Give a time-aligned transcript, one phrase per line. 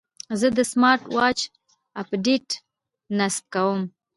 [0.39, 1.39] زه د سمارټ واچ
[2.01, 2.47] اپډیټ
[3.17, 3.79] نصب کوم.